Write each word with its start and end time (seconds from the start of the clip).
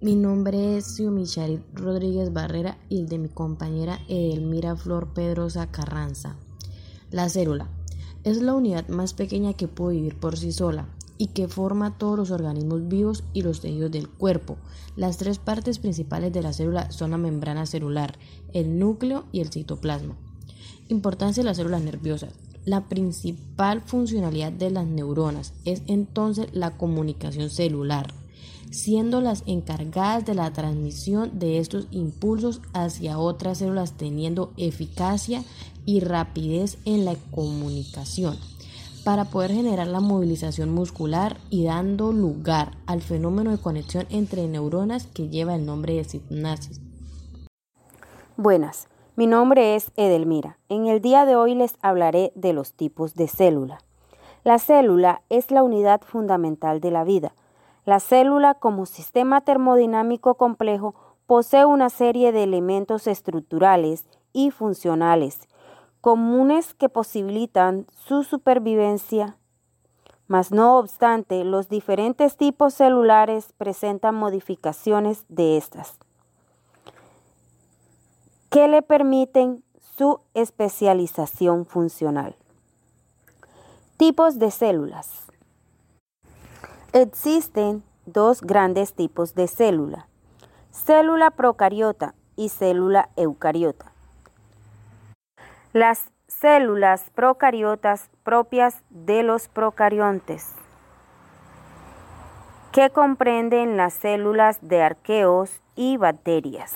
Mi 0.00 0.14
nombre 0.14 0.76
es 0.76 0.94
Xiumichari 0.94 1.58
Rodríguez 1.74 2.32
Barrera 2.32 2.78
y 2.88 3.00
el 3.00 3.08
de 3.08 3.18
mi 3.18 3.28
compañera 3.28 3.98
Edelmira 4.06 4.76
Flor 4.76 5.12
Pedrosa 5.12 5.72
Carranza. 5.72 6.36
La 7.10 7.28
célula 7.28 7.68
es 8.22 8.40
la 8.40 8.54
unidad 8.54 8.86
más 8.86 9.12
pequeña 9.12 9.54
que 9.54 9.66
puede 9.66 9.96
vivir 9.96 10.14
por 10.14 10.36
sí 10.36 10.52
sola 10.52 10.88
y 11.16 11.26
que 11.28 11.48
forma 11.48 11.98
todos 11.98 12.16
los 12.16 12.30
organismos 12.30 12.86
vivos 12.86 13.24
y 13.32 13.42
los 13.42 13.60
tejidos 13.60 13.90
del 13.90 14.08
cuerpo. 14.08 14.56
Las 14.94 15.16
tres 15.16 15.40
partes 15.40 15.80
principales 15.80 16.32
de 16.32 16.42
la 16.42 16.52
célula 16.52 16.92
son 16.92 17.10
la 17.10 17.18
membrana 17.18 17.66
celular, 17.66 18.20
el 18.52 18.78
núcleo 18.78 19.24
y 19.32 19.40
el 19.40 19.50
citoplasma. 19.50 20.16
Importancia 20.86 21.42
de 21.42 21.46
las 21.46 21.56
células 21.56 21.82
nerviosas. 21.82 22.34
La 22.64 22.88
principal 22.88 23.80
funcionalidad 23.80 24.52
de 24.52 24.70
las 24.70 24.86
neuronas 24.86 25.54
es 25.64 25.82
entonces 25.88 26.46
la 26.52 26.76
comunicación 26.76 27.50
celular 27.50 28.14
siendo 28.70 29.20
las 29.20 29.42
encargadas 29.46 30.24
de 30.24 30.34
la 30.34 30.52
transmisión 30.52 31.38
de 31.38 31.58
estos 31.58 31.88
impulsos 31.90 32.60
hacia 32.72 33.18
otras 33.18 33.58
células 33.58 33.92
teniendo 33.92 34.52
eficacia 34.56 35.42
y 35.84 36.00
rapidez 36.00 36.78
en 36.84 37.04
la 37.04 37.16
comunicación 37.30 38.36
para 39.04 39.24
poder 39.24 39.52
generar 39.52 39.86
la 39.86 40.00
movilización 40.00 40.70
muscular 40.70 41.38
y 41.48 41.64
dando 41.64 42.12
lugar 42.12 42.72
al 42.86 43.00
fenómeno 43.00 43.50
de 43.50 43.58
conexión 43.58 44.06
entre 44.10 44.46
neuronas 44.48 45.06
que 45.06 45.28
lleva 45.28 45.54
el 45.54 45.64
nombre 45.64 45.94
de 45.94 46.04
sinapsis. 46.04 46.80
Buenas, 48.36 48.88
mi 49.16 49.26
nombre 49.26 49.76
es 49.76 49.92
Edelmira. 49.96 50.58
En 50.68 50.86
el 50.86 51.00
día 51.00 51.24
de 51.24 51.36
hoy 51.36 51.54
les 51.54 51.76
hablaré 51.80 52.32
de 52.34 52.52
los 52.52 52.74
tipos 52.74 53.14
de 53.14 53.28
célula. 53.28 53.78
La 54.44 54.58
célula 54.58 55.22
es 55.30 55.50
la 55.50 55.62
unidad 55.62 56.02
fundamental 56.02 56.80
de 56.80 56.90
la 56.90 57.04
vida 57.04 57.32
la 57.84 58.00
célula 58.00 58.54
como 58.54 58.86
sistema 58.86 59.40
termodinámico 59.40 60.34
complejo 60.34 60.94
posee 61.26 61.64
una 61.64 61.90
serie 61.90 62.32
de 62.32 62.42
elementos 62.42 63.06
estructurales 63.06 64.06
y 64.32 64.50
funcionales 64.50 65.48
comunes 66.00 66.74
que 66.74 66.88
posibilitan 66.88 67.86
su 68.06 68.22
supervivencia. 68.22 69.36
Mas 70.26 70.52
no 70.52 70.78
obstante, 70.78 71.44
los 71.44 71.68
diferentes 71.68 72.36
tipos 72.36 72.74
celulares 72.74 73.52
presentan 73.56 74.14
modificaciones 74.14 75.24
de 75.28 75.56
estas 75.56 75.98
que 78.50 78.66
le 78.66 78.80
permiten 78.80 79.62
su 79.96 80.20
especialización 80.32 81.66
funcional. 81.66 82.34
Tipos 83.98 84.38
de 84.38 84.50
células. 84.50 85.27
Existen 86.94 87.82
dos 88.06 88.40
grandes 88.40 88.94
tipos 88.94 89.34
de 89.34 89.46
célula, 89.46 90.08
célula 90.70 91.30
procariota 91.30 92.14
y 92.34 92.48
célula 92.48 93.10
eucariota. 93.14 93.92
Las 95.74 96.10
células 96.28 97.10
procariotas 97.14 98.08
propias 98.22 98.80
de 98.88 99.22
los 99.22 99.48
procariontes, 99.48 100.54
que 102.72 102.88
comprenden 102.88 103.76
las 103.76 103.92
células 103.92 104.58
de 104.62 104.82
arqueos 104.82 105.60
y 105.76 105.98
bacterias, 105.98 106.74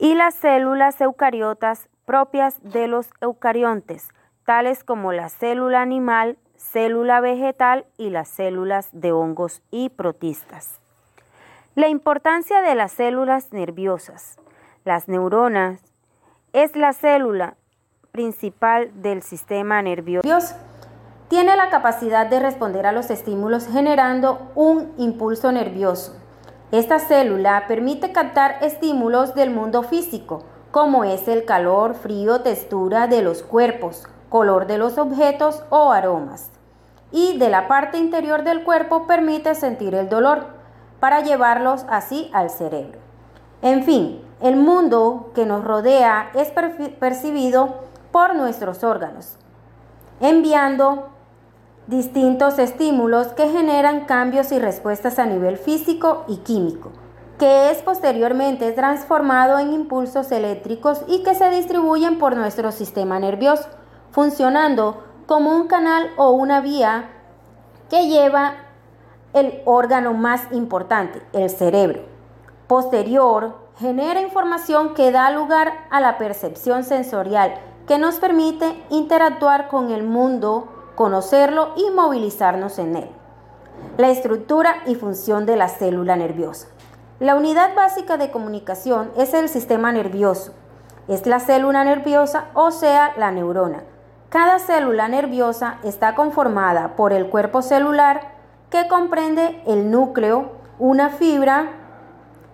y 0.00 0.16
las 0.16 0.34
células 0.34 1.00
eucariotas 1.00 1.88
propias 2.04 2.60
de 2.60 2.88
los 2.88 3.08
eucariontes, 3.20 4.08
tales 4.44 4.82
como 4.82 5.12
la 5.12 5.28
célula 5.28 5.80
animal 5.80 6.38
célula 6.62 7.20
vegetal 7.20 7.84
y 7.98 8.10
las 8.10 8.28
células 8.28 8.88
de 8.92 9.12
hongos 9.12 9.62
y 9.70 9.88
protistas. 9.90 10.80
La 11.74 11.88
importancia 11.88 12.62
de 12.62 12.74
las 12.74 12.92
células 12.92 13.52
nerviosas. 13.52 14.36
Las 14.84 15.08
neuronas 15.08 15.80
es 16.52 16.76
la 16.76 16.92
célula 16.92 17.56
principal 18.12 18.90
del 19.02 19.22
sistema 19.22 19.82
nervioso. 19.82 20.54
Tiene 21.28 21.56
la 21.56 21.68
capacidad 21.68 22.26
de 22.26 22.40
responder 22.40 22.86
a 22.86 22.92
los 22.92 23.10
estímulos 23.10 23.66
generando 23.66 24.50
un 24.54 24.92
impulso 24.98 25.50
nervioso. 25.50 26.16
Esta 26.70 26.98
célula 26.98 27.64
permite 27.68 28.12
captar 28.12 28.58
estímulos 28.62 29.34
del 29.34 29.50
mundo 29.50 29.82
físico, 29.82 30.44
como 30.70 31.04
es 31.04 31.28
el 31.28 31.44
calor, 31.44 31.94
frío, 31.94 32.40
textura 32.42 33.08
de 33.08 33.22
los 33.22 33.42
cuerpos, 33.42 34.06
color 34.28 34.66
de 34.66 34.78
los 34.78 34.96
objetos 34.96 35.64
o 35.68 35.92
aromas. 35.92 36.51
Y 37.12 37.38
de 37.38 37.50
la 37.50 37.68
parte 37.68 37.98
interior 37.98 38.42
del 38.42 38.64
cuerpo 38.64 39.06
permite 39.06 39.54
sentir 39.54 39.94
el 39.94 40.08
dolor 40.08 40.46
para 40.98 41.20
llevarlos 41.20 41.84
así 41.88 42.30
al 42.32 42.50
cerebro. 42.50 42.98
En 43.60 43.84
fin, 43.84 44.20
el 44.40 44.56
mundo 44.56 45.30
que 45.34 45.46
nos 45.46 45.62
rodea 45.62 46.30
es 46.34 46.50
percibido 46.98 47.80
por 48.10 48.34
nuestros 48.34 48.82
órganos, 48.82 49.36
enviando 50.20 51.10
distintos 51.86 52.58
estímulos 52.58 53.28
que 53.28 53.48
generan 53.48 54.04
cambios 54.04 54.50
y 54.52 54.58
respuestas 54.58 55.18
a 55.18 55.26
nivel 55.26 55.58
físico 55.58 56.24
y 56.28 56.38
químico, 56.38 56.90
que 57.38 57.70
es 57.70 57.82
posteriormente 57.82 58.72
transformado 58.72 59.58
en 59.58 59.72
impulsos 59.72 60.32
eléctricos 60.32 61.02
y 61.06 61.22
que 61.22 61.34
se 61.34 61.50
distribuyen 61.50 62.18
por 62.18 62.36
nuestro 62.36 62.72
sistema 62.72 63.18
nervioso 63.18 63.68
funcionando 64.12 65.02
como 65.32 65.56
un 65.56 65.66
canal 65.66 66.10
o 66.18 66.32
una 66.32 66.60
vía 66.60 67.08
que 67.88 68.06
lleva 68.06 68.52
el 69.32 69.62
órgano 69.64 70.12
más 70.12 70.42
importante, 70.52 71.22
el 71.32 71.48
cerebro. 71.48 72.02
Posterior, 72.66 73.56
genera 73.78 74.20
información 74.20 74.92
que 74.92 75.10
da 75.10 75.30
lugar 75.30 75.72
a 75.88 76.02
la 76.02 76.18
percepción 76.18 76.84
sensorial 76.84 77.54
que 77.86 77.96
nos 77.96 78.16
permite 78.16 78.76
interactuar 78.90 79.68
con 79.68 79.90
el 79.90 80.02
mundo, 80.02 80.68
conocerlo 80.96 81.70
y 81.76 81.90
movilizarnos 81.92 82.78
en 82.78 82.96
él. 82.96 83.08
La 83.96 84.10
estructura 84.10 84.82
y 84.84 84.96
función 84.96 85.46
de 85.46 85.56
la 85.56 85.70
célula 85.70 86.14
nerviosa. 86.14 86.68
La 87.20 87.36
unidad 87.36 87.74
básica 87.74 88.18
de 88.18 88.30
comunicación 88.30 89.10
es 89.16 89.32
el 89.32 89.48
sistema 89.48 89.92
nervioso. 89.92 90.52
Es 91.08 91.26
la 91.26 91.40
célula 91.40 91.84
nerviosa, 91.84 92.48
o 92.52 92.70
sea, 92.70 93.14
la 93.16 93.32
neurona, 93.32 93.84
cada 94.32 94.58
célula 94.58 95.08
nerviosa 95.08 95.76
está 95.84 96.14
conformada 96.14 96.96
por 96.96 97.12
el 97.12 97.26
cuerpo 97.26 97.60
celular 97.60 98.32
que 98.70 98.88
comprende 98.88 99.62
el 99.66 99.90
núcleo, 99.90 100.52
una 100.78 101.10
fibra 101.10 101.72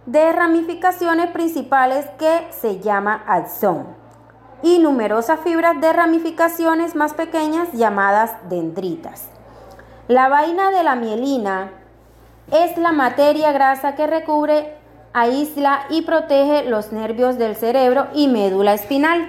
de 0.05 0.33
ramificaciones 0.33 1.31
principales 1.31 2.05
que 2.19 2.49
se 2.51 2.81
llama 2.81 3.23
axón 3.29 3.87
y 4.61 4.81
numerosas 4.81 5.39
fibras 5.39 5.81
de 5.81 5.93
ramificaciones 5.93 6.97
más 6.97 7.15
pequeñas 7.15 7.69
llamadas 7.73 8.33
dendritas. 8.49 9.29
La 10.09 10.29
vaina 10.29 10.73
de 10.73 10.83
la 10.83 10.97
mielina 10.97 11.71
es 12.51 12.77
la 12.77 12.91
materia 12.91 13.53
grasa 13.53 13.95
que 13.95 14.09
recubre, 14.09 14.75
aísla 15.13 15.83
y 15.91 16.03
protege 16.03 16.65
los 16.65 16.91
nervios 16.91 17.39
del 17.39 17.55
cerebro 17.55 18.09
y 18.15 18.27
médula 18.27 18.75
espinal. 18.75 19.27